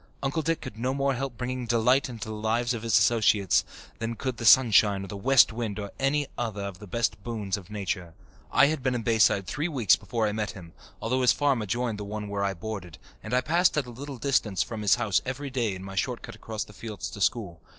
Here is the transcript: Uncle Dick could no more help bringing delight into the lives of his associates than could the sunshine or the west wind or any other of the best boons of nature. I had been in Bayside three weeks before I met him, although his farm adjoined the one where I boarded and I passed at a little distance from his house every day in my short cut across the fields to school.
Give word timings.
Uncle 0.23 0.41
Dick 0.41 0.61
could 0.61 0.79
no 0.79 0.95
more 0.95 1.13
help 1.13 1.37
bringing 1.37 1.67
delight 1.67 2.09
into 2.09 2.27
the 2.29 2.33
lives 2.33 2.73
of 2.73 2.81
his 2.81 2.97
associates 2.97 3.63
than 3.99 4.15
could 4.15 4.37
the 4.37 4.45
sunshine 4.45 5.03
or 5.03 5.07
the 5.07 5.15
west 5.15 5.53
wind 5.53 5.77
or 5.77 5.91
any 5.99 6.25
other 6.39 6.63
of 6.63 6.79
the 6.79 6.87
best 6.87 7.23
boons 7.23 7.55
of 7.55 7.69
nature. 7.69 8.15
I 8.51 8.65
had 8.65 8.81
been 8.81 8.95
in 8.95 9.03
Bayside 9.03 9.45
three 9.45 9.67
weeks 9.67 9.95
before 9.95 10.25
I 10.27 10.31
met 10.31 10.49
him, 10.53 10.73
although 11.03 11.21
his 11.21 11.33
farm 11.33 11.61
adjoined 11.61 11.99
the 11.99 12.03
one 12.03 12.29
where 12.29 12.43
I 12.43 12.55
boarded 12.55 12.97
and 13.21 13.31
I 13.31 13.41
passed 13.41 13.77
at 13.77 13.85
a 13.85 13.91
little 13.91 14.17
distance 14.17 14.63
from 14.63 14.81
his 14.81 14.95
house 14.95 15.21
every 15.23 15.51
day 15.51 15.75
in 15.75 15.83
my 15.83 15.93
short 15.93 16.23
cut 16.23 16.33
across 16.33 16.63
the 16.63 16.73
fields 16.73 17.07
to 17.11 17.21
school. 17.21 17.61